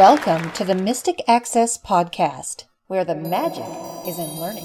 [0.00, 3.66] Welcome to the Mystic Access Podcast, where the magic
[4.08, 4.64] is in learning.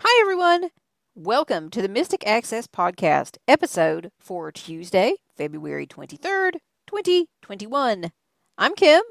[0.00, 0.70] Hi, everyone.
[1.14, 6.54] Welcome to the Mystic Access Podcast, episode for Tuesday, February 23rd,
[6.88, 8.10] 2021.
[8.58, 9.02] I'm Kim.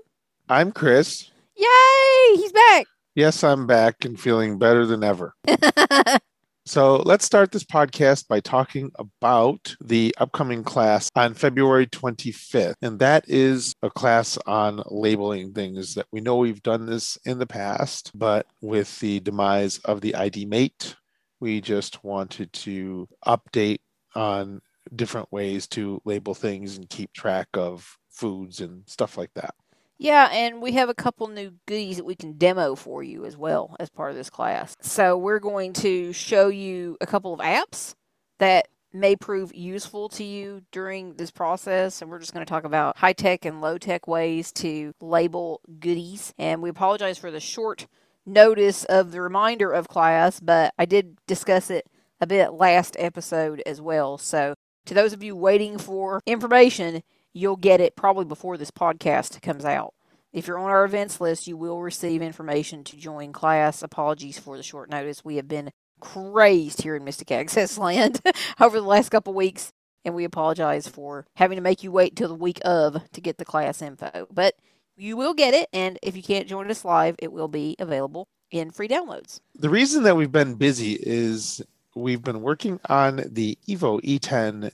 [0.49, 1.31] I'm Chris.
[1.55, 2.35] Yay!
[2.35, 2.87] He's back.
[3.15, 5.33] Yes, I'm back and feeling better than ever.
[6.71, 12.75] So let's start this podcast by talking about the upcoming class on February 25th.
[12.81, 17.39] And that is a class on labeling things that we know we've done this in
[17.39, 20.95] the past, but with the demise of the ID mate,
[21.41, 23.81] we just wanted to update
[24.15, 24.61] on
[24.95, 29.55] different ways to label things and keep track of foods and stuff like that.
[30.01, 33.37] Yeah, and we have a couple new goodies that we can demo for you as
[33.37, 34.75] well as part of this class.
[34.81, 37.93] So we're going to show you a couple of apps
[38.39, 42.01] that may prove useful to you during this process.
[42.01, 45.61] And we're just going to talk about high tech and low tech ways to label
[45.79, 46.33] goodies.
[46.39, 47.85] And we apologize for the short
[48.25, 51.85] notice of the reminder of class, but I did discuss it
[52.19, 54.17] a bit last episode as well.
[54.17, 54.55] So
[54.87, 59.65] to those of you waiting for information, you'll get it probably before this podcast comes
[59.65, 59.93] out.
[60.33, 63.81] If you're on our events list, you will receive information to join class.
[63.81, 65.25] Apologies for the short notice.
[65.25, 68.21] We have been crazed here in Mystic Access Land
[68.59, 69.71] over the last couple weeks,
[70.05, 73.37] and we apologize for having to make you wait till the week of to get
[73.37, 74.27] the class info.
[74.31, 74.55] But
[74.95, 78.27] you will get it, and if you can't join us live, it will be available
[78.51, 79.39] in free downloads.
[79.55, 81.61] The reason that we've been busy is
[81.95, 84.71] we've been working on the Evo E10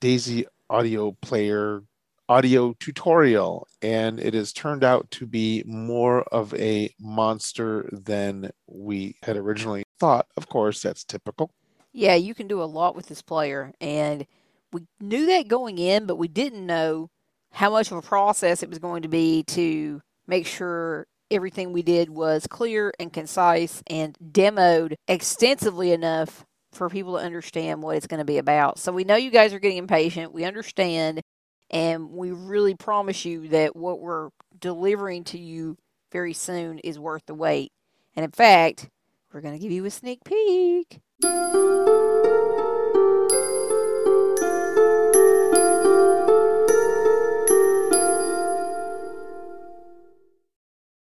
[0.00, 1.82] Daisy audio player
[2.28, 9.16] audio tutorial, and it has turned out to be more of a monster than we
[9.22, 10.26] had originally thought.
[10.36, 11.50] Of course, that's typical.
[11.92, 14.26] Yeah, you can do a lot with this player, and
[14.72, 17.08] we knew that going in, but we didn't know
[17.52, 21.82] how much of a process it was going to be to make sure everything we
[21.82, 28.06] did was clear and concise and demoed extensively enough for people to understand what it's
[28.06, 28.78] going to be about.
[28.78, 30.32] So we know you guys are getting impatient.
[30.32, 31.20] We understand.
[31.70, 35.76] And we really promise you that what we're delivering to you
[36.10, 37.72] very soon is worth the wait.
[38.16, 38.88] And in fact,
[39.32, 41.00] we're going to give you a sneak peek.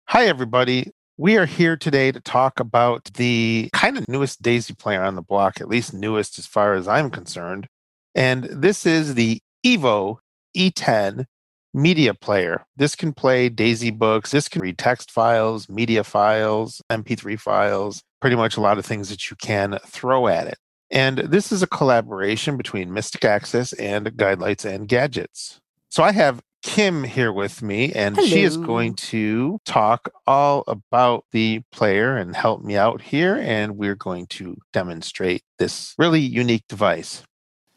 [0.09, 0.93] Hi, everybody.
[1.19, 5.23] We are here today to talk about the kind of newest Daisy player on the
[5.23, 7.69] block, at least newest as far as I'm concerned.
[8.15, 10.19] And this is the Evo
[10.57, 11.27] E10
[11.75, 12.65] media player.
[12.77, 14.31] This can play Daisy books.
[14.31, 19.11] This can read text files, media files, MP3 files, pretty much a lot of things
[19.11, 20.59] that you can throw at it.
[20.91, 25.61] And this is a collaboration between Mystic Access and Guidelights and Gadgets.
[25.91, 31.25] So I have Kim here with me, and she is going to talk all about
[31.31, 33.37] the player and help me out here.
[33.37, 37.23] And we're going to demonstrate this really unique device.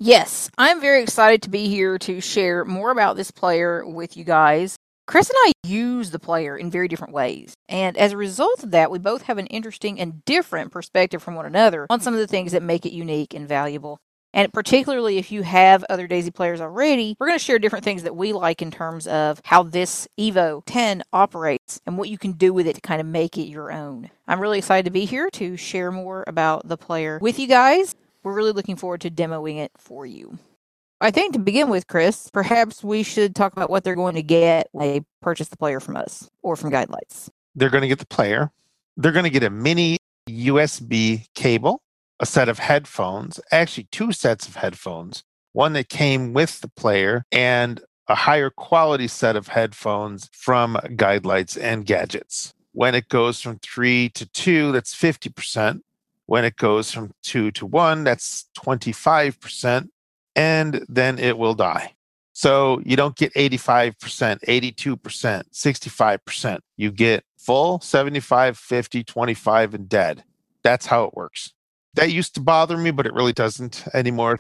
[0.02, 4.24] Yes, I'm very excited to be here to share more about this player with you
[4.24, 4.78] guys.
[5.08, 7.54] Chris and I use the player in very different ways.
[7.68, 11.36] And as a result of that, we both have an interesting and different perspective from
[11.36, 13.98] one another on some of the things that make it unique and valuable.
[14.34, 18.04] And particularly if you have other Daisy players already, we're going to share different things
[18.04, 22.31] that we like in terms of how this Evo 10 operates and what you can
[22.31, 24.12] do with it to kind of make it your own.
[24.30, 27.98] I'm really excited to be here to share more about the player with you guys.
[28.24, 30.38] We're really looking forward to demoing it for you.
[31.02, 34.24] I think to begin with, Chris, perhaps we should talk about what they're going to
[34.24, 37.30] get when they purchase the player from us or from Guidelights.
[37.56, 38.52] They're going to get the player,
[38.97, 39.97] they're going to get a mini
[40.30, 41.81] USB cable,
[42.19, 47.24] a set of headphones, actually, two sets of headphones, one that came with the player,
[47.31, 52.53] and a higher quality set of headphones from Guidelights and Gadgets.
[52.74, 55.81] When it goes from three to two, that's 50%.
[56.29, 59.89] When it goes from two to one, that's 25%.
[60.36, 61.95] And then it will die.
[62.33, 63.95] So you don't get 85%,
[64.48, 66.59] 82%, 65%.
[66.77, 70.24] You get full 75, 50, 25, and dead.
[70.63, 71.51] That's how it works.
[71.95, 74.39] That used to bother me, but it really doesn't anymore.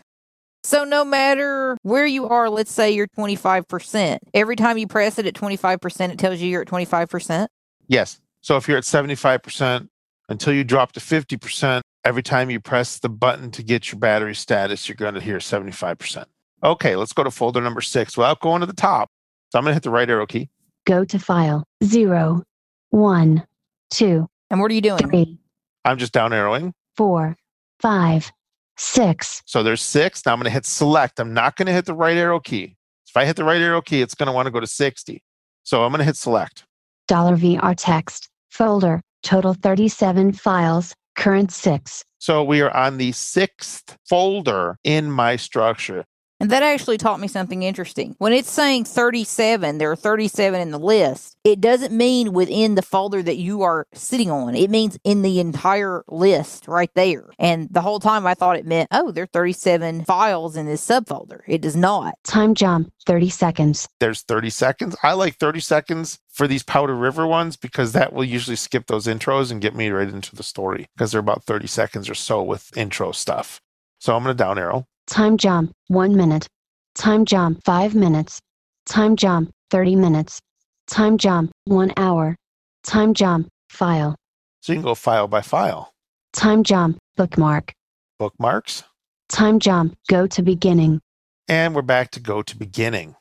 [0.63, 5.25] So, no matter where you are, let's say you're 25%, every time you press it
[5.25, 7.47] at 25%, it tells you you're at 25%.
[7.87, 8.21] Yes.
[8.41, 9.89] So if you're at 75%
[10.29, 14.35] until you drop to 50%, every time you press the button to get your battery
[14.35, 16.25] status, you're going to hear 75%.
[16.63, 19.09] Okay, let's go to folder number six without going to the top.
[19.49, 20.49] So I'm going to hit the right arrow key.
[20.85, 21.63] Go to file.
[21.83, 22.43] Zero,
[22.89, 23.45] one,
[23.89, 24.99] two, And what are you doing?
[24.99, 25.37] three,
[25.85, 26.73] I'm just down arrowing.
[26.95, 27.35] Four,
[27.79, 28.31] five,
[28.77, 29.41] six.
[29.45, 30.25] So there's six.
[30.25, 31.19] Now I'm going to hit select.
[31.19, 32.75] I'm not going to hit the right arrow key.
[33.07, 35.23] If I hit the right arrow key, it's going to want to go to 60.
[35.63, 36.65] So I'm going to hit select.
[37.07, 42.03] Dollar $VR text, folder, total 37 files, current 6.
[42.19, 46.05] So we are on the sixth folder in my structure.
[46.39, 48.15] And that actually taught me something interesting.
[48.17, 52.81] When it's saying 37, there are 37 in the list, it doesn't mean within the
[52.81, 54.55] folder that you are sitting on.
[54.55, 57.29] It means in the entire list right there.
[57.39, 60.85] And the whole time I thought it meant, oh, there are 37 files in this
[60.85, 61.41] subfolder.
[61.45, 62.15] It does not.
[62.23, 63.89] Time jump, 30 seconds.
[63.99, 64.95] There's 30 seconds.
[65.03, 69.07] I like 30 seconds for these Powder River ones because that will usually skip those
[69.07, 72.41] intros and get me right into the story because they're about 30 seconds or so
[72.41, 73.59] with intro stuff.
[73.99, 74.87] So I'm going to down arrow.
[75.09, 76.47] Time jump, 1 minute.
[76.93, 78.39] Time jump, 5 minutes.
[78.85, 80.39] Time jump, 30 minutes.
[80.85, 82.35] Time jump, 1 hour.
[82.83, 84.15] Time jump, file.
[84.61, 85.91] So you can go file by file.
[86.33, 87.73] Time jump, bookmark.
[88.19, 88.83] Bookmarks.
[89.29, 90.99] Time jump, go to beginning.
[91.47, 93.15] And we're back to go to beginning.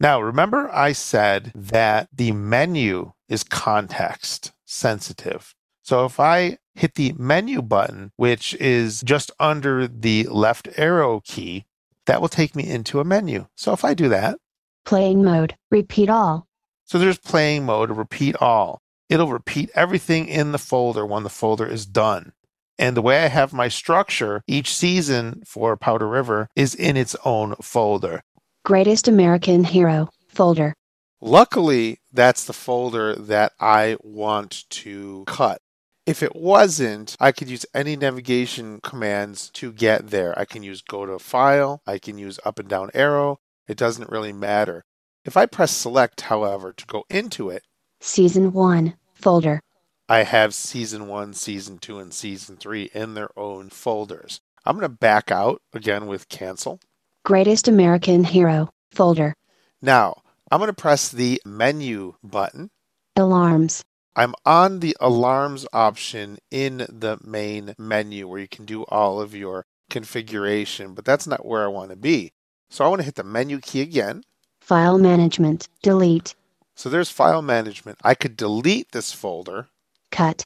[0.00, 5.54] Now, remember I said that the menu is context sensitive.
[5.88, 11.64] So if I hit the menu button, which is just under the left arrow key,
[12.04, 13.46] that will take me into a menu.
[13.56, 14.36] So if I do that,
[14.84, 16.46] Playing mode, repeat all.
[16.84, 18.82] so there's playing mode, repeat all.
[19.08, 22.32] It'll repeat everything in the folder when the folder is done.
[22.78, 27.16] And the way I have my structure, each season for Powder River is in its
[27.24, 28.20] own folder.
[28.62, 30.74] Greatest American Hero, folder.
[31.22, 35.62] Luckily, that's the folder that I want to cut.
[36.08, 40.36] If it wasn't, I could use any navigation commands to get there.
[40.38, 43.40] I can use go to file, I can use up and down arrow.
[43.68, 44.86] It doesn't really matter.
[45.26, 47.62] If I press select, however, to go into it,
[48.00, 49.60] Season 1, folder.
[50.08, 54.40] I have season one, season two, and season three in their own folders.
[54.64, 56.80] I'm going to back out again with cancel.
[57.26, 59.34] Greatest American Hero, folder.
[59.82, 62.70] Now, I'm going to press the menu button.
[63.16, 63.84] Alarms.
[64.18, 69.32] I'm on the alarms option in the main menu where you can do all of
[69.32, 72.32] your configuration, but that's not where I want to be.
[72.68, 74.24] So I want to hit the menu key again.
[74.60, 76.34] File management, delete,
[76.74, 77.98] So there's file management.
[78.02, 79.68] I could delete this folder.
[80.10, 80.42] cut,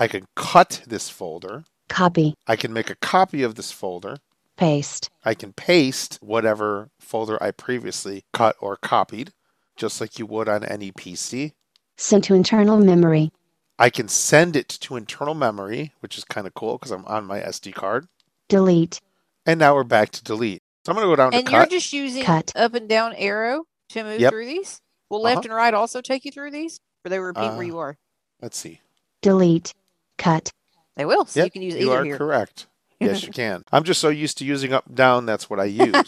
[0.00, 1.64] I could cut this folder.
[1.88, 4.16] copy, I can make a copy of this folder.
[4.56, 5.10] paste.
[5.24, 9.32] I can paste whatever folder I previously cut or copied,
[9.76, 11.52] just like you would on any PC.
[12.02, 13.30] Send to internal memory.
[13.78, 17.24] I can send it to internal memory, which is kind of cool because I'm on
[17.26, 18.08] my SD card.
[18.48, 19.00] Delete.
[19.46, 20.62] And now we're back to delete.
[20.84, 21.70] So I'm going to go down And to you're cut.
[21.70, 22.50] just using Cut.
[22.56, 24.32] up and down arrow to move Yep.
[24.32, 24.80] through these?
[25.10, 25.50] Will left Uh-huh.
[25.50, 26.80] and right also take you through these?
[27.04, 27.96] Or they repeat Uh, where you are?
[28.40, 28.80] Let's see.
[29.22, 29.72] Delete.
[30.18, 30.50] Cut.
[30.96, 31.24] They will.
[31.26, 32.18] So Yep, you can use you either are here.
[32.18, 32.66] correct.
[33.00, 33.62] Yes, you can.
[33.72, 35.24] I'm just so used to using up down.
[35.26, 36.06] That's what I use.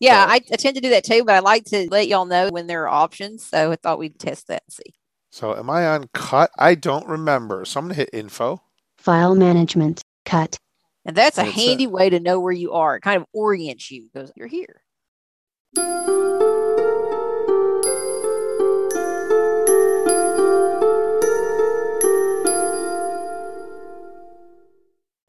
[0.00, 2.26] yeah, So- I, I tend to do that too, but I like to let y'all
[2.26, 3.42] know when there are options.
[3.46, 4.94] So I thought we'd test that and see.
[5.30, 6.50] So am I on cut?
[6.58, 7.64] I don't remember.
[7.64, 8.60] So I'm going to hit info.
[8.98, 10.58] File management, cut.
[11.04, 12.96] And that's a And it's a- handy way to know where you are.
[12.96, 14.82] It kind of orients you because you're here.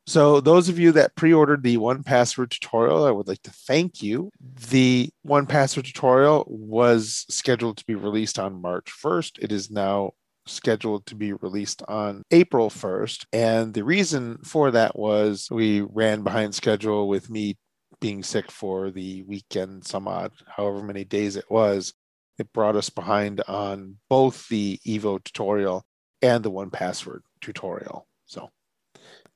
[0.07, 4.01] So, those of you that pre ordered the 1Password tutorial, I would like to thank
[4.01, 4.31] you.
[4.41, 9.39] The 1Password tutorial was scheduled to be released on March 1st.
[9.39, 10.13] It is now
[10.47, 13.25] scheduled to be released on April 1st.
[13.31, 17.57] And the reason for that was we ran behind schedule with me
[17.99, 21.93] being sick for the weekend, some odd, however many days it was.
[22.39, 25.85] It brought us behind on both the Evo tutorial
[26.21, 28.07] and the 1Password tutorial.
[28.25, 28.49] So,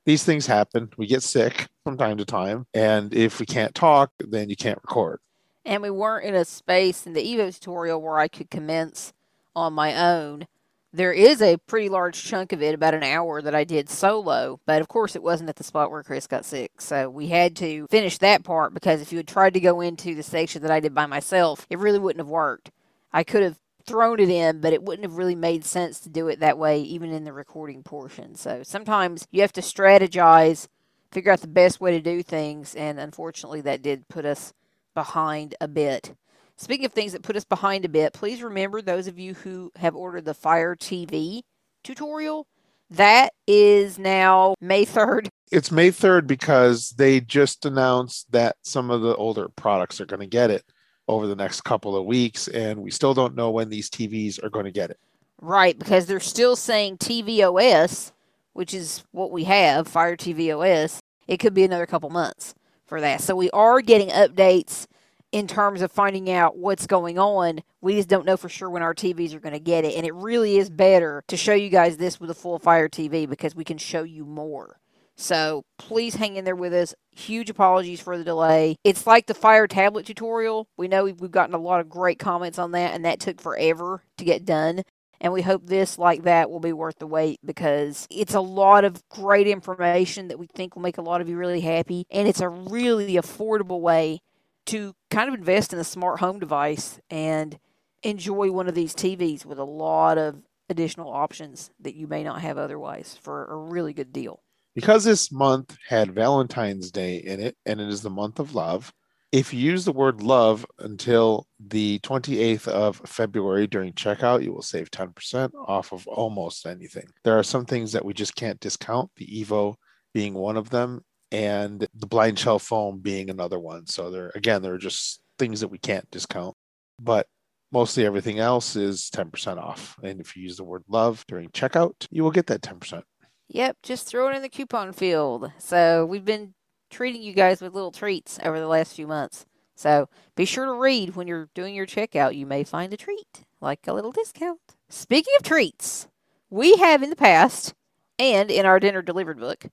[0.06, 0.88] these things happen.
[0.96, 2.66] We get sick from time to time.
[2.72, 5.20] And if we can't talk, then you can't record.
[5.64, 9.12] And we weren't in a space in the Evo tutorial where I could commence
[9.54, 10.46] on my own.
[10.92, 14.60] There is a pretty large chunk of it, about an hour, that I did solo,
[14.64, 16.80] but of course it wasn't at the spot where Chris got sick.
[16.80, 20.14] So we had to finish that part because if you had tried to go into
[20.14, 22.70] the section that I did by myself, it really wouldn't have worked.
[23.12, 26.28] I could have thrown it in, but it wouldn't have really made sense to do
[26.28, 28.34] it that way, even in the recording portion.
[28.34, 30.66] So sometimes you have to strategize,
[31.12, 34.52] figure out the best way to do things, and unfortunately, that did put us
[34.94, 36.14] behind a bit.
[36.56, 39.70] Speaking of things that put us behind a bit, please remember those of you who
[39.76, 41.42] have ordered the Fire TV
[41.84, 42.46] tutorial.
[42.90, 45.28] That is now May 3rd.
[45.52, 50.20] It's May 3rd because they just announced that some of the older products are going
[50.20, 50.64] to get it
[51.08, 52.48] over the next couple of weeks.
[52.48, 54.98] And we still don't know when these TVs are going to get it.
[55.40, 58.12] Right, because they're still saying TVOS,
[58.54, 60.98] which is what we have, Fire TVOS.
[61.28, 62.54] It could be another couple months.
[62.86, 63.20] for that.
[63.20, 64.86] So we are getting updates
[65.32, 67.60] in terms of finding out what's going on.
[67.80, 69.96] We just don't know for sure when our TVs are going to get it.
[69.96, 73.28] And it really is better to show you guys this with a full Fire TV
[73.28, 74.78] because we can show you more.
[75.16, 76.94] So please hang in there with us.
[77.10, 78.76] Huge apologies for the delay.
[78.84, 80.68] It's like the Fire tablet tutorial.
[80.76, 84.02] We know we've gotten a lot of great comments on that, and that took forever
[84.18, 84.82] to get done.
[85.18, 88.84] And we hope this, like that, will be worth the wait because it's a lot
[88.84, 92.04] of great information that we think will make a lot of you really happy.
[92.10, 94.20] And it's a really affordable way
[94.66, 97.58] to kind of invest in a smart home device and
[98.02, 102.42] enjoy one of these TVs with a lot of additional options that you may not
[102.42, 104.40] have otherwise for a really good deal.
[104.76, 108.92] Because this month had Valentine's Day in it, and it is the month of love,
[109.32, 114.62] if you use the word love until the 28th of February during checkout, you will
[114.62, 117.08] save 10% off of almost anything.
[117.24, 119.76] There are some things that we just can't discount, the Evo
[120.12, 121.02] being one of them,
[121.32, 123.86] and the BlindShell foam being another one.
[123.86, 126.54] So there again, there are just things that we can't discount.
[127.00, 127.26] But
[127.72, 129.96] mostly everything else is 10% off.
[130.02, 133.02] And if you use the word love during checkout, you will get that 10%.
[133.48, 135.52] Yep, just throw it in the coupon field.
[135.58, 136.54] So we've been
[136.90, 139.46] treating you guys with little treats over the last few months.
[139.74, 142.36] So be sure to read when you're doing your checkout.
[142.36, 144.60] You may find a treat, like a little discount.
[144.88, 146.08] Speaking of treats,
[146.50, 147.74] we have in the past
[148.18, 149.66] and in our dinner delivered book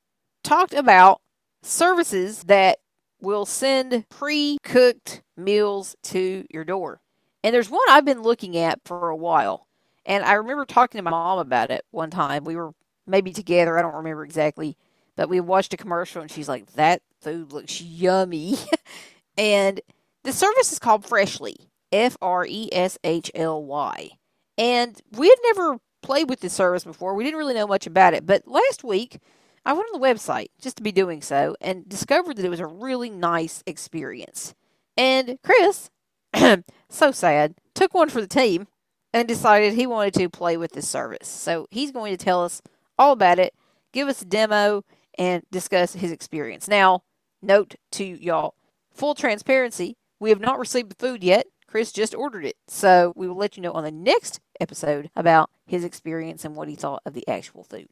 [0.44, 1.22] talked about
[1.62, 2.80] services that
[3.22, 7.00] will send pre cooked meals to your door.
[7.44, 9.68] And there's one I've been looking at for a while.
[10.06, 12.44] And I remember talking to my mom about it one time.
[12.44, 12.74] We were
[13.06, 13.78] maybe together.
[13.78, 14.78] I don't remember exactly.
[15.16, 18.58] But we watched a commercial and she's like, that food looks yummy.
[19.38, 19.82] and
[20.24, 24.10] the service is called Freshly, F R E S H L Y.
[24.58, 27.14] And we had never played with this service before.
[27.14, 28.26] We didn't really know much about it.
[28.26, 29.20] But last week,
[29.66, 32.60] I went on the website just to be doing so and discovered that it was
[32.60, 34.54] a really nice experience.
[34.98, 35.90] And Chris,
[36.90, 38.68] so sad, took one for the team
[39.14, 41.28] and decided he wanted to play with this service.
[41.28, 42.62] So he's going to tell us
[42.98, 43.54] all about it,
[43.92, 44.84] give us a demo,
[45.18, 46.68] and discuss his experience.
[46.68, 47.04] Now,
[47.42, 48.56] note to y'all
[48.92, 51.48] full transparency, we have not received the food yet.
[51.68, 52.56] Chris just ordered it.
[52.68, 56.68] So we will let you know on the next episode about his experience and what
[56.68, 57.90] he thought of the actual food.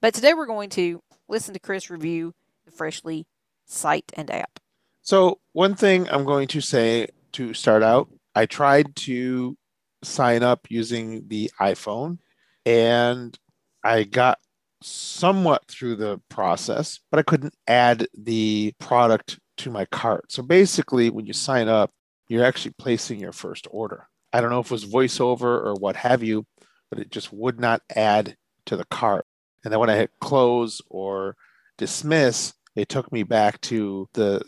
[0.00, 3.26] But today we're going to listen to Chris review the Freshly
[3.66, 4.60] site and app.
[5.02, 9.56] So, one thing I'm going to say to start out, I tried to
[10.02, 12.18] sign up using the iPhone
[12.64, 13.38] and
[13.84, 14.38] I got
[14.82, 20.30] somewhat through the process, but I couldn't add the product to my cart.
[20.30, 21.90] So basically, when you sign up,
[22.28, 24.08] you're actually placing your first order.
[24.32, 26.46] I don't know if it was voiceover or what have you,
[26.90, 29.26] but it just would not add to the cart.
[29.64, 31.36] And then when I hit close or
[31.76, 34.42] dismiss, it took me back to the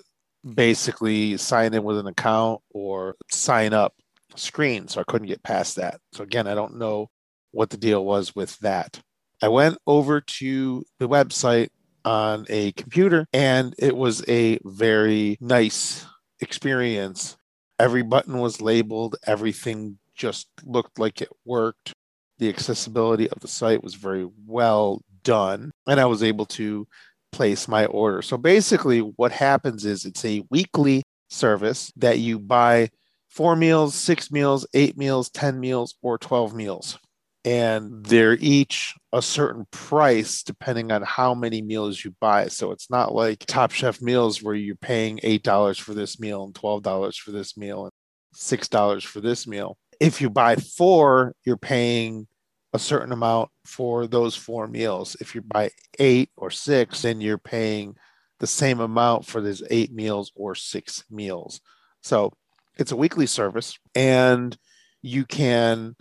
[0.55, 3.95] basically sign in with an account or sign up
[4.37, 4.89] screen.
[4.89, 6.01] So I couldn't get past that.
[6.13, 7.11] So again, I don't know
[7.51, 9.01] what the deal was with that.
[9.43, 11.69] I went over to the website
[12.05, 16.05] on a computer and it was a very nice
[16.41, 17.37] experience.
[17.79, 21.95] Every button was labeled, everything just looked like it worked.
[22.39, 26.87] The accessibility of the site was very well done, and I was able to
[27.33, 28.23] place my order.
[28.23, 32.91] So basically, what happens is it's a weekly service that you buy
[33.29, 36.99] four meals, six meals, eight meals, 10 meals, or 12 meals
[37.45, 42.49] and they're each a certain price depending on how many meals you buy.
[42.49, 46.55] So it's not like Top Chef meals where you're paying $8 for this meal and
[46.55, 47.93] $12 for this meal and
[48.35, 49.79] $6 for this meal.
[49.99, 52.27] If you buy four, you're paying
[52.73, 55.17] a certain amount for those four meals.
[55.21, 57.97] If you buy eight or six, then you're paying
[58.39, 61.61] the same amount for those eight meals or six meals.
[62.03, 62.33] So
[62.79, 64.57] it's a weekly service and
[65.03, 65.97] you can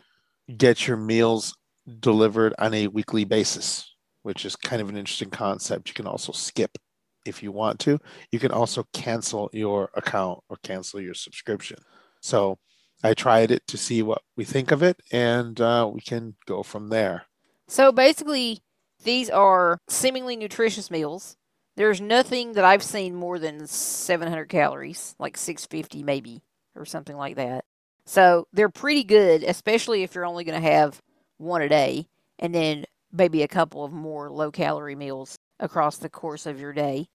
[0.57, 1.55] get your meals
[1.99, 5.87] delivered on a weekly basis, which is kind of an interesting concept.
[5.87, 6.77] You can also skip
[7.25, 7.99] if you want to.
[8.31, 11.77] You can also cancel your account or cancel your subscription.
[12.21, 12.57] So
[13.03, 16.63] I tried it to see what we think of it, and uh, we can go
[16.63, 17.23] from there.
[17.67, 18.59] So basically,
[19.03, 21.37] these are seemingly nutritious meals.
[21.77, 26.41] There's nothing that I've seen more than 700 calories, like 650 maybe,
[26.75, 27.63] or something like that.
[28.09, 30.99] So they're pretty good, especially if you're only going to have
[31.37, 32.07] one a day
[32.39, 36.73] and then maybe a couple of more low calorie meals across the course of your
[36.73, 37.05] day.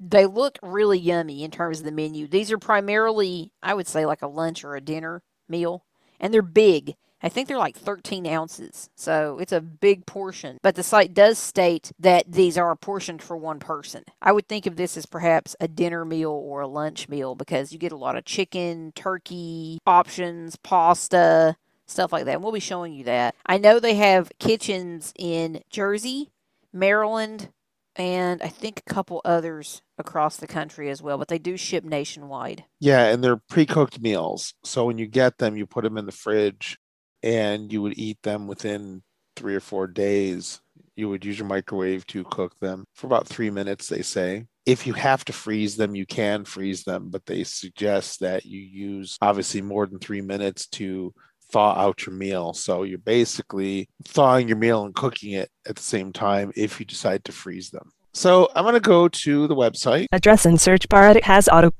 [0.00, 2.26] They look really yummy in terms of the menu.
[2.26, 5.84] These are primarily, I would say, like a lunch or a dinner meal,
[6.18, 6.96] and they're big.
[7.26, 10.58] I think they're like 13 ounces, so it's a big portion.
[10.62, 14.04] But the site does state that these are portioned for one person.
[14.22, 17.72] I would think of this as perhaps a dinner meal or a lunch meal because
[17.72, 21.56] you get a lot of chicken, turkey options, pasta,
[21.86, 22.34] stuff like that.
[22.34, 23.34] And we'll be showing you that.
[23.44, 26.30] I know they have kitchens in Jersey,
[26.72, 27.48] Maryland,
[27.96, 31.82] and I think a couple others across the country as well, but they do ship
[31.82, 32.62] nationwide.
[32.78, 34.54] Yeah, and they're pre-cooked meals.
[34.62, 36.78] So when you get them, you put them in the fridge
[37.26, 39.02] and you would eat them within
[39.34, 40.60] 3 or 4 days.
[40.94, 44.46] You would use your microwave to cook them for about 3 minutes, they say.
[44.64, 48.60] If you have to freeze them, you can freeze them, but they suggest that you
[48.60, 51.12] use obviously more than 3 minutes to
[51.50, 52.52] thaw out your meal.
[52.52, 56.86] So you're basically thawing your meal and cooking it at the same time if you
[56.86, 57.90] decide to freeze them.
[58.14, 61.72] So I'm going to go to the website Address in search bar It has auto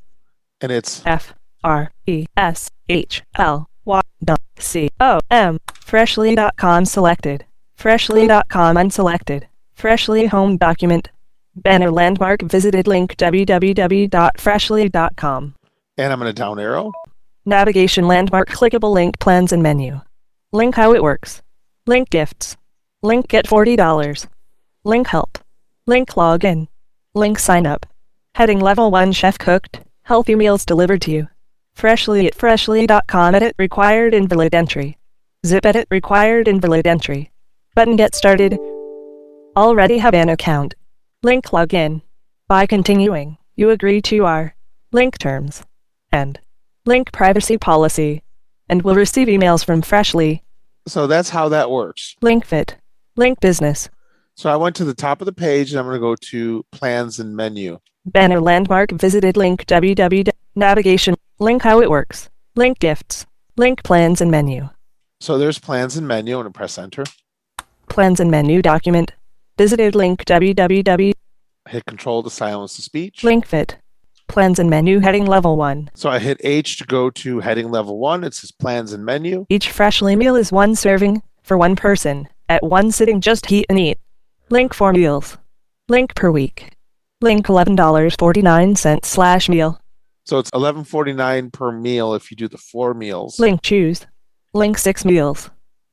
[0.61, 1.35] and it's F
[1.65, 7.45] R E S H L Y dot C O M freshly.com selected.
[7.77, 9.45] Freshly.com unselected.
[9.75, 11.11] Freshly home document.
[11.55, 15.55] Banner landmark visited link www.freshly.com.
[15.99, 16.93] and I'm going to down arrow.
[17.47, 20.01] Navigation landmark clickable link plans and menu.
[20.53, 21.43] Link how it works.
[21.87, 22.57] Link gifts.
[23.03, 24.27] Link get $40.
[24.85, 25.39] Link help.
[25.87, 26.67] Link login.
[27.15, 27.87] Link sign up.
[28.35, 31.29] Heading level 1 chef cooked, healthy meals delivered to you.
[31.77, 34.97] Freshly at freshly.com edit required invalid entry.
[35.45, 37.31] Zip edit required invalid entry.
[37.75, 38.59] Button get started.
[39.55, 40.75] Already have an account.
[41.23, 42.01] Link login.
[42.49, 44.55] By continuing, you agree to our
[44.91, 45.65] link terms
[46.11, 46.41] and
[46.87, 48.23] link privacy policy
[48.71, 50.43] and will receive emails from Freshly,
[50.89, 52.17] So that's how that works.
[52.23, 52.77] Link Fit,
[53.17, 53.91] Link Business,
[54.35, 56.65] So I went to the top of the page and I'm going to go to
[56.73, 57.81] plans and menu.
[58.07, 62.29] Banner Landmark visited link www navigation link how it works.
[62.55, 63.27] Link gifts.
[63.57, 64.69] Link plans and menu.
[65.21, 66.43] So there's plans and menu.
[66.43, 67.05] To press enter.
[67.89, 69.13] plans and menu document.
[69.59, 71.13] Visited link www.
[71.69, 73.25] Hit control to silence the speech.
[73.25, 73.77] link fit.
[74.29, 77.99] Plans and menu heading level 1 So I hit H to go to heading level
[77.99, 78.25] one.
[78.25, 79.47] It says plans and menu.
[79.49, 82.29] each freshly meal is one serving for one person.
[82.49, 83.99] At one sitting just heat and eat.
[84.51, 85.39] Link for meals.
[85.89, 86.73] Link per week.
[87.21, 89.81] Link $11.49 slash meal
[90.27, 93.39] So it's 11.49 per meal if you do the four meals.
[93.39, 94.07] Link choose.
[94.53, 95.51] Link six meals.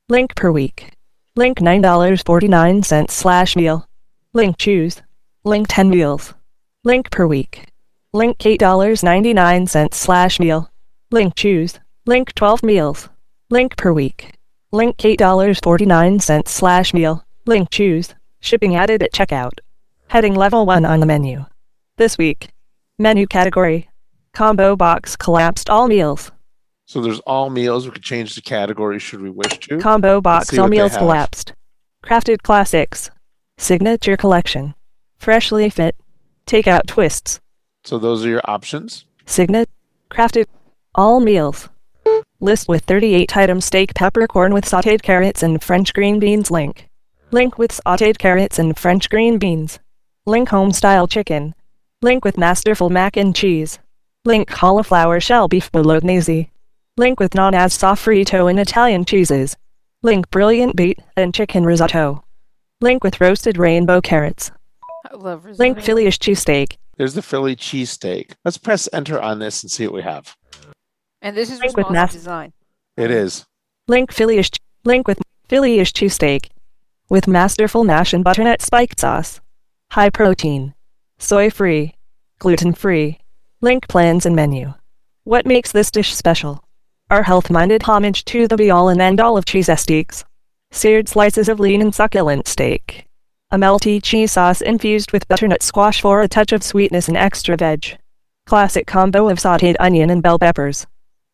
[0.08, 0.92] Link per week.
[1.36, 3.86] Link $9.49 slash meal.
[4.32, 5.02] Link choose.
[5.44, 6.34] Link 10 meals.
[6.82, 7.68] Link per week.
[8.12, 10.70] Link $8.99 slash meal.
[11.12, 11.78] Link choose.
[12.04, 13.08] Link 12 meals.
[13.50, 14.34] Link per week.
[14.72, 17.24] Link $8.49 slash meal.
[17.46, 18.14] Link choose.
[18.40, 19.60] Shipping added at checkout.
[20.08, 21.44] Heading level 1 on the menu.
[21.98, 22.50] This week.
[22.98, 23.88] Menu category.
[24.34, 26.32] Combo box collapsed all meals.
[26.86, 27.86] So there's all meals.
[27.86, 29.78] We could change the category should we wish to.
[29.78, 31.52] Combo box all meals collapsed.
[32.04, 33.10] Crafted classics.
[33.58, 34.74] Signature collection.
[35.18, 35.94] Freshly fit.
[36.48, 37.40] Takeout twists.
[37.84, 39.04] So those are your options.
[39.24, 39.70] Signet.
[40.10, 40.46] Crafted.
[40.96, 41.68] All meals.
[42.40, 46.88] List with 38 items steak peppercorn with sauteed carrots and French green beans link.
[47.30, 49.78] Link with sauteed carrots and French green beans.
[50.26, 51.54] Link home style chicken.
[52.02, 53.78] Link with masterful mac and cheese.
[54.26, 56.48] Link cauliflower shell beef bolognese.
[56.96, 59.54] Link with Nonna's sofrito and Italian cheeses.
[60.02, 62.24] Link brilliant beet and chicken risotto.
[62.80, 64.50] Link with roasted rainbow carrots.
[65.10, 65.80] I love Link risotto.
[65.82, 66.76] Philly cheesesteak.
[66.96, 68.32] There's the Philly cheesesteak.
[68.46, 70.34] Let's press enter on this and see what we have.
[71.20, 72.52] And this is Link with responsive mas- design.
[72.96, 73.44] It is.
[73.88, 74.42] Link Philly
[74.84, 76.48] Link with Philly cheesesteak.
[77.10, 79.42] With masterful mash and butternut spiked sauce.
[79.90, 80.72] High protein.
[81.18, 81.94] Soy free.
[82.38, 83.18] Gluten free.
[83.64, 84.74] Link plans and menu.
[85.24, 86.62] What makes this dish special?
[87.08, 90.22] Our health minded homage to the be all and end all of cheese steaks.
[90.70, 93.06] Seared slices of lean and succulent steak.
[93.50, 97.56] A melty cheese sauce infused with butternut squash for a touch of sweetness and extra
[97.56, 97.96] veg.
[98.44, 100.86] Classic combo of sauteed onion and bell peppers.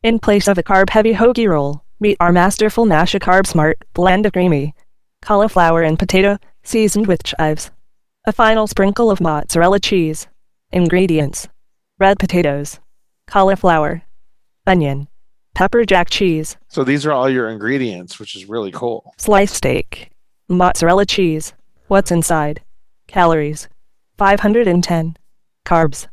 [0.04, 3.76] In place of a carb heavy hoagie roll, meet our masterful mash a carb smart
[3.92, 4.72] blend of creamy
[5.20, 7.72] cauliflower and potato, seasoned with chives.
[8.24, 10.28] A final sprinkle of mozzarella cheese.
[10.70, 11.48] Ingredients
[12.00, 12.80] red potatoes,
[13.26, 14.02] cauliflower,
[14.66, 15.06] onion,
[15.54, 19.12] pepper jack cheese, So these are all your ingredients, which is really cool.
[19.18, 20.10] sliced steak,
[20.48, 21.52] mozzarella cheese.
[21.88, 22.62] What's inside?
[23.08, 23.68] Calories
[24.16, 25.16] 510.
[25.66, 26.06] Carbs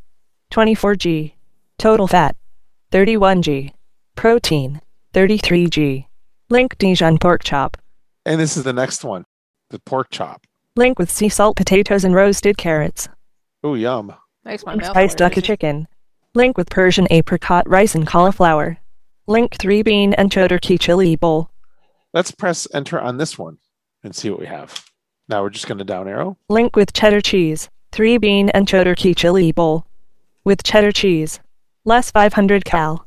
[0.51, 1.33] 24g.
[1.77, 2.35] Total fat
[2.91, 3.71] 31g.
[4.15, 4.81] Protein
[5.13, 6.05] 33g.
[6.49, 7.77] Link Dijon pork chop.
[8.25, 9.25] And this is the next one,
[9.69, 10.45] the pork chop.
[10.75, 13.07] Link with sea salt potatoes and roasted carrots.
[13.63, 14.13] Oh, yum.
[14.47, 15.35] Makes my Link mouth spiced water.
[15.35, 15.87] duck chicken.
[16.33, 18.77] Link with Persian apricot rice and cauliflower.
[19.27, 21.49] Link 3 bean and chodorki chili bowl.
[22.13, 23.57] Let's press enter on this one
[24.05, 24.85] and see what we have.
[25.27, 26.37] Now we're just going to down arrow.
[26.47, 27.69] Link with cheddar cheese.
[27.91, 29.85] 3 bean and Chodorki chili bowl.
[30.45, 31.41] With cheddar cheese.
[31.83, 33.05] Less 500 cal.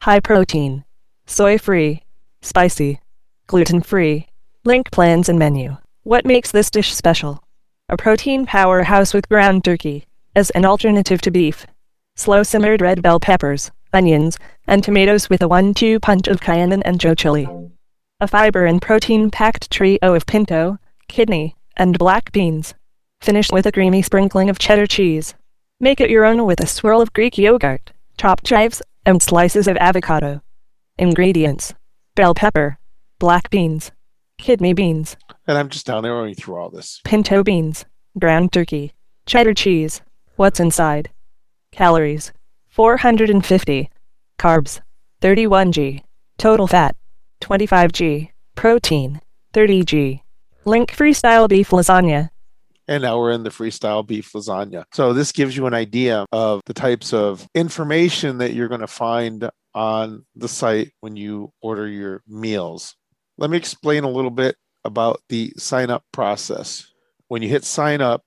[0.00, 0.84] High protein.
[1.26, 2.04] Soy free.
[2.40, 3.00] Spicy.
[3.46, 4.28] Gluten free.
[4.64, 5.76] Link plans and menu.
[6.04, 7.44] What makes this dish special?
[7.90, 10.06] A protein powerhouse with ground turkey.
[10.36, 11.66] As an alternative to beef.
[12.16, 16.82] Slow simmered red bell peppers, onions, and tomatoes with a one two punch of cayenne
[16.82, 17.48] and Joe chili.
[18.20, 22.74] A fiber and protein packed trio of pinto, kidney, and black beans.
[23.20, 25.34] Finish with a creamy sprinkling of cheddar cheese.
[25.80, 29.76] Make it your own with a swirl of Greek yogurt, chopped chives, and slices of
[29.78, 30.42] avocado.
[30.98, 31.74] Ingredients
[32.14, 32.78] bell pepper,
[33.18, 33.92] black beans,
[34.36, 35.16] kidney beans,
[35.46, 37.00] And I'm just down arrowing through all this.
[37.04, 37.84] pinto beans,
[38.18, 38.92] ground turkey,
[39.26, 40.02] cheddar cheese.
[40.40, 41.10] What's inside?
[41.70, 42.32] Calories
[42.68, 43.90] 450.
[44.38, 44.80] Carbs
[45.20, 46.02] 31g.
[46.38, 46.96] Total fat
[47.42, 48.30] 25g.
[48.54, 49.20] Protein
[49.52, 50.22] 30g.
[50.64, 52.30] Link freestyle beef lasagna.
[52.88, 54.84] And now we're in the freestyle beef lasagna.
[54.94, 58.86] So this gives you an idea of the types of information that you're going to
[58.86, 62.96] find on the site when you order your meals.
[63.36, 66.86] Let me explain a little bit about the sign up process.
[67.28, 68.22] When you hit sign up,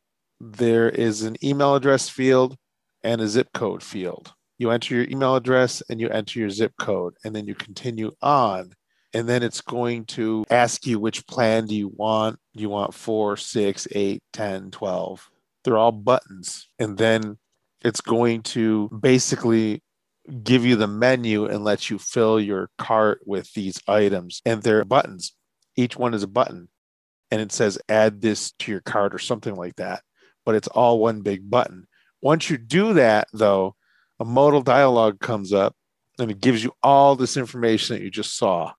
[0.52, 2.58] there is an email address field
[3.04, 4.34] and a zip code field.
[4.58, 8.12] You enter your email address and you enter your zip code, and then you continue
[8.22, 8.74] on
[9.14, 12.40] and then it's going to ask you which plan do you want.
[12.56, 15.30] Do you want 4 6 8 10 12
[15.64, 17.38] they're all buttons and then
[17.82, 19.82] it's going to basically
[20.44, 24.86] give you the menu and let you fill your cart with these items and they're
[24.86, 25.36] buttons.
[25.76, 26.70] Each one is a button
[27.32, 30.02] and it says add this to your cart or something like that
[30.46, 31.88] but it's all one big button
[32.22, 33.76] once you do that though
[34.20, 35.76] a modal dialog comes up
[36.20, 38.72] and it gives you all this information that you just saw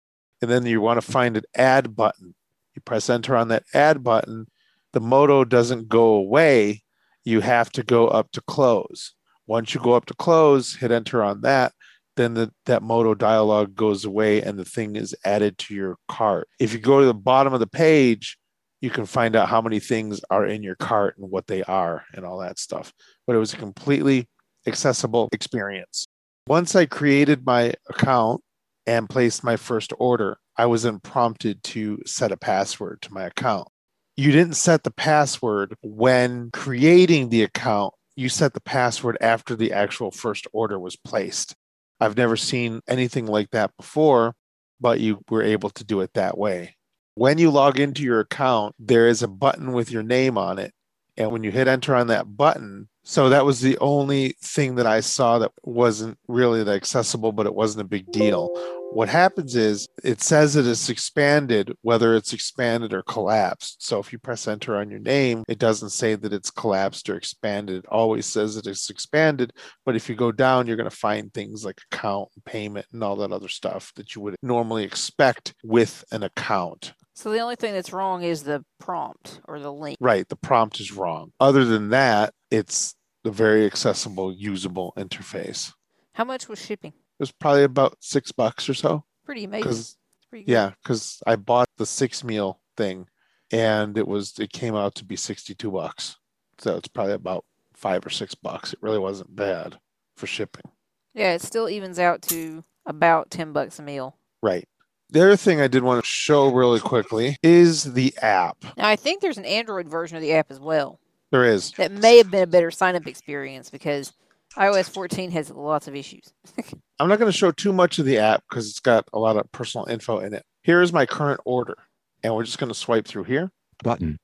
[0.45, 2.35] and then you want to find an add button.
[2.75, 4.47] You press enter on that add button.
[4.93, 6.83] The modal doesn't go away.
[7.25, 9.15] You have to go up to close.
[9.47, 11.73] Once you go up to close, hit enter on that,
[12.17, 16.47] then the, that modal dialog goes away and the thing is added to your cart.
[16.61, 18.37] If you go to the bottom of the page,
[18.85, 22.05] you can find out how many things are in your cart and what they are
[22.15, 22.93] and all that stuff.
[23.27, 24.29] But it was a completely
[24.67, 26.07] accessible experience.
[26.47, 28.43] Once I created my account,
[28.87, 33.25] and placed my first order, I was then prompted to set a password to my
[33.25, 33.69] account.
[34.17, 39.73] You didn't set the password when creating the account, you set the password after the
[39.73, 41.55] actual first order was placed.
[41.99, 44.35] I've never seen anything like that before,
[44.81, 46.77] but you were able to do it that way.
[47.17, 50.73] When you log into your account, there is a button with your name on it.
[51.17, 54.87] And when you hit enter on that button, so that was the only thing that
[54.87, 58.51] I saw that wasn't really that accessible, but it wasn't a big deal.
[58.93, 63.85] What happens is it says that it's expanded, whether it's expanded or collapsed.
[63.85, 67.17] So if you press enter on your name, it doesn't say that it's collapsed or
[67.17, 67.85] expanded.
[67.85, 69.53] It always says that it's expanded.
[69.85, 73.17] But if you go down, you're going to find things like account payment and all
[73.17, 76.93] that other stuff that you would normally expect with an account.
[77.15, 79.97] So the only thing that's wrong is the prompt or the link.
[80.01, 80.29] Right.
[80.29, 81.33] The prompt is wrong.
[81.41, 85.73] Other than that, it's a very accessible, usable interface.
[86.15, 86.93] How much was shipping?
[86.93, 89.05] It was probably about six bucks or so.
[89.25, 89.63] Pretty amazing.
[89.63, 89.97] Because
[90.29, 93.09] pretty yeah, because I bought the six meal thing,
[93.53, 96.17] and it was it came out to be sixty two bucks.
[96.59, 98.73] So it's probably about five or six bucks.
[98.73, 99.79] It really wasn't bad
[100.17, 100.71] for shipping.
[101.15, 104.19] Yeah, it still evens out to about ten bucks a meal.
[104.43, 104.69] Right.
[105.15, 108.57] The other thing I did want to show really quickly is the app.
[108.77, 110.99] Now I think there's an Android version of the app as well.
[111.31, 111.71] There is.
[111.77, 114.13] That may have been a better sign up experience because
[114.57, 116.35] iOS 14 has lots of issues.
[116.99, 119.37] I'm not going to show too much of the app because it's got a lot
[119.37, 120.43] of personal info in it.
[120.65, 121.77] Here is my current order,
[122.25, 123.53] and we're just going to swipe through here.
[123.85, 124.19] Button.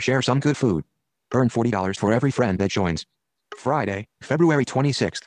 [0.00, 0.84] Share some good food.
[1.34, 3.04] Earn $40 for every friend that joins.
[3.58, 5.24] Friday, February 26th.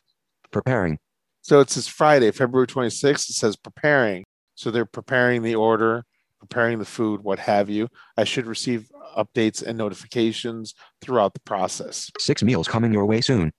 [0.49, 0.97] Preparing.
[1.43, 3.29] So it says Friday, February 26th.
[3.29, 4.23] It says preparing.
[4.55, 6.03] So they're preparing the order,
[6.39, 7.89] preparing the food, what have you.
[8.17, 12.11] I should receive updates and notifications throughout the process.
[12.19, 13.51] Six meals coming your way soon.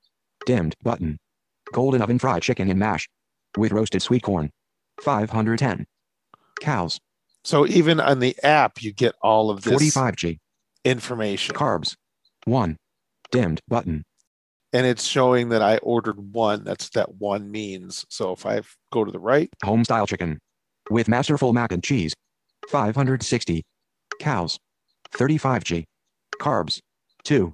[0.46, 1.18] Dimmed button.
[1.72, 3.08] Golden oven fried chicken and mash.
[3.56, 4.50] With roasted sweet corn.
[5.00, 5.86] 510.
[6.60, 6.98] Cows.
[7.42, 10.38] So even on the app, you get all of this 45G.
[10.84, 11.54] information.
[11.54, 11.96] Carbs.
[12.46, 12.76] 1.
[13.30, 14.04] Dimmed button.
[14.72, 16.64] And it's showing that I ordered one.
[16.64, 18.04] That's what that one means.
[18.08, 20.40] So if I go to the right, Home style chicken.
[20.90, 22.14] With masterful mac and cheese.
[22.70, 23.62] 560.
[24.20, 24.58] Cows.
[25.12, 25.84] 35G.
[26.40, 26.80] Carbs.
[27.24, 27.52] 2.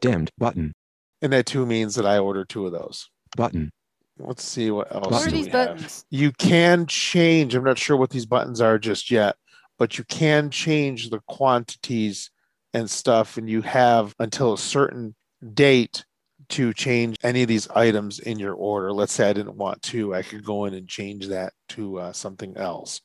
[0.00, 0.72] Dimmed button.
[1.20, 3.08] and that two means that I order two of those.
[3.36, 3.70] Button.
[4.18, 5.10] Let's see what else.
[5.10, 5.68] What are these we have.
[5.68, 6.04] buttons?
[6.10, 7.54] You can change.
[7.54, 9.36] I'm not sure what these buttons are just yet,
[9.78, 12.30] but you can change the quantities
[12.72, 15.14] and stuff, and you have until a certain
[15.54, 16.04] date
[16.50, 18.92] to change any of these items in your order.
[18.92, 22.12] Let's say I didn't want to, I could go in and change that to uh,
[22.12, 23.00] something else.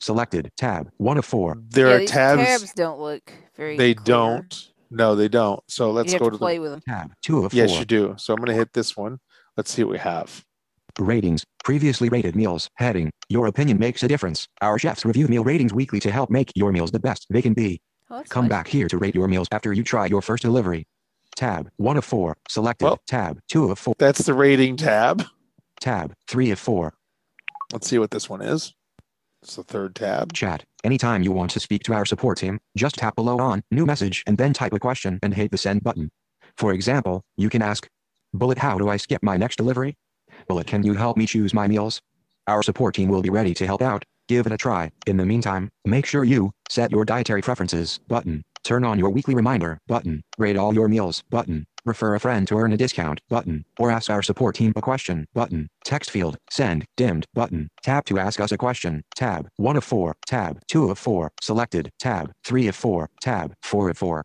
[0.00, 0.50] Selected.
[0.56, 0.90] Tab.
[0.98, 1.56] 1 of 4.
[1.70, 3.76] There yeah, are tabs, tabs don't look very.
[3.76, 4.04] they clear.
[4.04, 4.68] don't.
[4.90, 5.60] No, they don't.
[5.68, 6.62] So let's you have go to, to, play the.
[6.62, 6.80] with them.
[6.86, 7.12] Tab.
[7.22, 7.56] 2 of 4.
[7.58, 8.14] Yes, you do.
[8.18, 9.18] So I'm going to hit this one.
[9.56, 10.44] Let's see what we have.
[10.98, 11.44] Ratings.
[11.64, 12.68] Previously rated meals.
[12.76, 13.10] Heading.
[13.28, 14.46] Your opinion makes a difference.
[14.60, 17.54] Our chefs review meal ratings weekly to help make your meals the best they can
[17.54, 17.80] be.
[18.10, 18.50] Oh, Come nice.
[18.50, 20.86] back here to rate your meals after you try your first delivery.
[21.36, 21.70] Tab.
[21.76, 22.36] 1 of 4.
[22.48, 22.84] Selected.
[22.84, 23.40] Well- tab.
[23.48, 23.94] 2 of 4.
[23.98, 25.24] That's the rating tab.
[25.80, 26.14] Tab.
[26.28, 26.94] 3 of 4.
[27.72, 28.74] Let's see what this one is.
[29.42, 30.32] It's the third tab.
[30.32, 30.64] Chat.
[30.84, 34.22] Anytime you want to speak to our support team, just tap below on New Message
[34.26, 36.10] and then type a question and hit the send button.
[36.56, 37.86] For example, you can ask,
[38.32, 39.96] Bullet, how do I skip my next delivery?
[40.48, 42.00] Bullet, can you help me choose my meals?
[42.46, 44.04] Our support team will be ready to help out.
[44.28, 44.90] Give it a try.
[45.06, 48.42] In the meantime, make sure you set your dietary preferences button.
[48.64, 50.22] Turn on your weekly reminder button.
[50.38, 51.66] Rate all your meals button.
[51.84, 53.66] Refer a friend to earn a discount button.
[53.78, 55.68] Or ask our support team a question button.
[55.84, 56.38] Text field.
[56.50, 56.86] Send.
[56.96, 57.68] Dimmed button.
[57.82, 59.02] Tab to ask us a question.
[59.14, 59.48] Tab.
[59.56, 60.14] 1 of 4.
[60.26, 60.60] Tab.
[60.68, 61.30] 2 of 4.
[61.42, 61.90] Selected.
[61.98, 62.32] Tab.
[62.46, 63.10] 3 of 4.
[63.20, 63.52] Tab.
[63.62, 64.24] 4 of 4.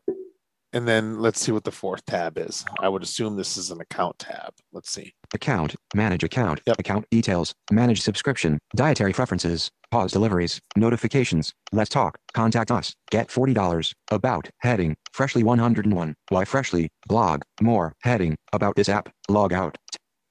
[0.72, 2.64] And then let's see what the fourth tab is.
[2.80, 4.54] I would assume this is an account tab.
[4.72, 5.14] Let's see.
[5.34, 5.76] Account.
[5.96, 6.62] Manage account.
[6.68, 6.80] Yep.
[6.80, 7.54] Account details.
[7.72, 8.60] Manage subscription.
[8.76, 9.72] Dietary preferences.
[9.90, 10.62] Pause deliveries.
[10.76, 11.54] Notifications.
[11.72, 12.20] Let's talk.
[12.34, 12.94] Contact us.
[13.10, 13.94] Get $40.
[14.12, 14.50] About.
[14.60, 14.96] Heading.
[15.12, 16.16] Freshly 101.
[16.30, 16.90] Why Freshly?
[17.08, 17.42] Blog.
[17.62, 17.94] More.
[18.04, 18.36] Heading.
[18.54, 19.10] About this app.
[19.28, 19.78] Log out.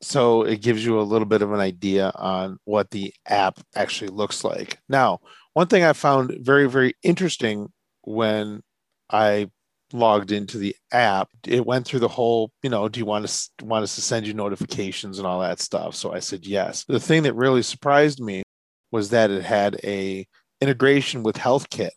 [0.01, 4.11] So it gives you a little bit of an idea on what the app actually
[4.11, 4.79] looks like.
[4.89, 5.19] Now,
[5.55, 7.73] one thing I found very, very interesting
[8.03, 8.63] when
[9.11, 9.51] I
[9.93, 13.51] logged into the app, it went through the whole, you know, do you want us
[13.63, 15.95] want us to send you notifications and all that stuff?
[15.95, 16.85] So I said yes.
[16.89, 18.43] The thing that really surprised me
[18.91, 20.27] was that it had a
[20.61, 21.91] integration with HealthKit.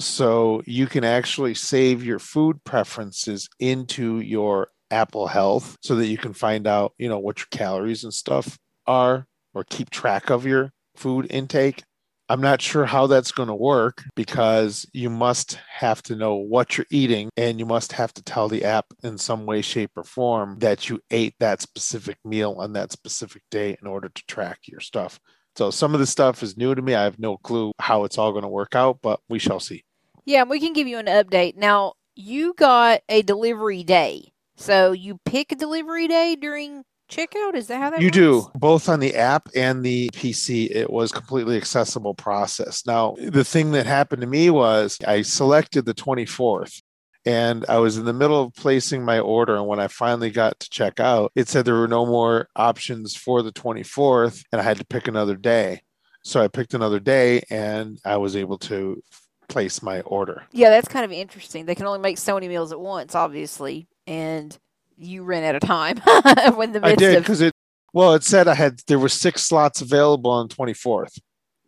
[0.00, 6.16] So you can actually save your food preferences into your Apple Health so that you
[6.16, 10.46] can find out, you know, what your calories and stuff are or keep track of
[10.46, 11.82] your food intake.
[12.30, 16.76] I'm not sure how that's going to work because you must have to know what
[16.76, 20.04] you're eating and you must have to tell the app in some way, shape, or
[20.04, 24.58] form that you ate that specific meal on that specific day in order to track
[24.66, 25.18] your stuff.
[25.56, 26.94] So some of this stuff is new to me.
[26.94, 29.84] I have no clue how it's all going to work out, but we shall see.
[30.26, 31.56] Yeah, we can give you an update.
[31.56, 34.32] Now, you got a delivery day.
[34.56, 37.54] So you pick a delivery day during checkout?
[37.54, 38.16] Is that how that You works?
[38.16, 40.70] do both on the app and the PC.
[40.70, 42.86] It was completely accessible process.
[42.86, 46.82] Now, the thing that happened to me was I selected the 24th
[47.24, 49.56] and I was in the middle of placing my order.
[49.56, 53.16] And when I finally got to check out, it said there were no more options
[53.16, 55.82] for the 24th and I had to pick another day.
[56.24, 59.02] So I picked another day and I was able to
[59.48, 60.44] place my order.
[60.52, 61.64] Yeah, that's kind of interesting.
[61.64, 64.56] They can only make so many meals at once, obviously, and
[64.98, 65.98] you ran out of time
[66.56, 67.52] when the I did of because it,
[67.92, 71.18] well, it said I had, there were six slots available on 24th.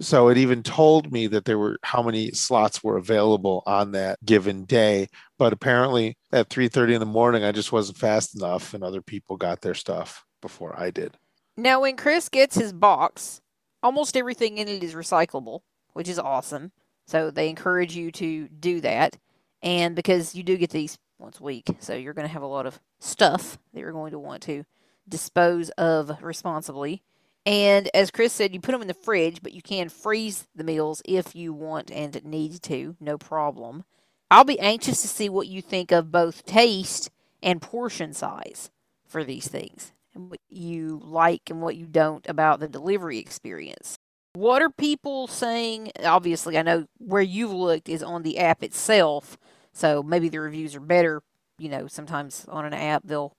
[0.01, 4.19] So it even told me that there were how many slots were available on that
[4.25, 5.09] given day.
[5.39, 9.37] But apparently at 3:30 in the morning, I just wasn't fast enough, and other people
[9.37, 11.19] got their stuff before I did.
[11.59, 13.43] Now, when Chris gets his box,
[13.83, 15.61] almost everything in it is recyclable,
[15.93, 16.73] which is awesome.
[17.07, 19.17] So they encourage you to do that.
[19.63, 22.47] And because you do get these once a week, so you're going to have a
[22.47, 24.65] lot of stuff that you're going to want to
[25.09, 27.03] dispose of responsibly.
[27.47, 30.65] And as Chris said, you put them in the fridge, but you can freeze the
[30.65, 33.85] meals if you want and need to, no problem.
[34.31, 37.11] I'll be anxious to see what you think of both taste
[37.43, 38.71] and portion size
[39.07, 43.99] for these things and what you like and what you don't about the delivery experience.
[44.35, 45.91] What are people saying?
[46.05, 49.37] Obviously, I know where you've looked is on the app itself,
[49.73, 51.23] so maybe the reviews are better.
[51.59, 53.37] You know, sometimes on an app they'll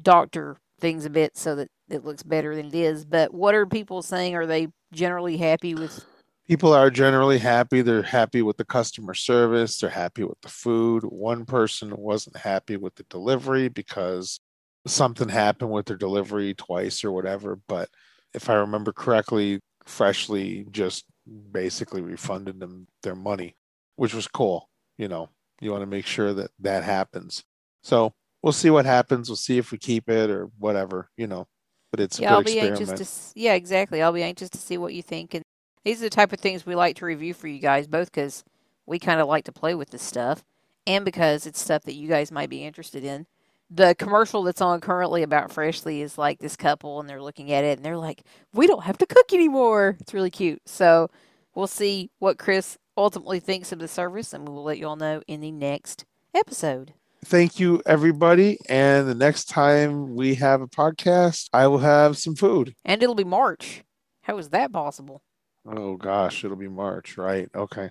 [0.00, 3.04] doctor things a bit so that it looks better than it is.
[3.04, 4.34] But what are people saying?
[4.34, 6.04] Are they generally happy with?
[6.48, 7.82] People are generally happy.
[7.82, 9.78] They're happy with the customer service.
[9.78, 11.04] They're happy with the food.
[11.04, 14.40] One person wasn't happy with the delivery because
[14.86, 17.60] something happened with their delivery twice or whatever.
[17.68, 17.88] But
[18.34, 21.04] if I remember correctly, Freshly just
[21.52, 23.54] basically refunded them their money,
[23.96, 24.68] which was cool.
[24.98, 25.30] You know,
[25.60, 27.44] you want to make sure that that happens.
[27.82, 29.28] So we'll see what happens.
[29.28, 31.46] We'll see if we keep it or whatever, you know.
[31.90, 32.90] But it's a yeah, I'll be experiment.
[32.90, 33.40] anxious to.
[33.40, 34.02] Yeah, exactly.
[34.02, 35.34] I'll be anxious to see what you think.
[35.34, 35.44] And
[35.84, 38.44] these are the type of things we like to review for you guys, both because
[38.86, 40.44] we kind of like to play with this stuff,
[40.86, 43.26] and because it's stuff that you guys might be interested in.
[43.72, 47.64] The commercial that's on currently about Freshly is like this couple, and they're looking at
[47.64, 50.60] it, and they're like, "We don't have to cook anymore." It's really cute.
[50.66, 51.08] So
[51.54, 54.96] we'll see what Chris ultimately thinks of the service, and we will let you all
[54.96, 56.92] know in the next episode.
[57.24, 58.58] Thank you, everybody.
[58.68, 62.74] And the next time we have a podcast, I will have some food.
[62.84, 63.82] And it'll be March.
[64.22, 65.22] How is that possible?
[65.66, 67.48] Oh, gosh, it'll be March, right?
[67.54, 67.90] Okay.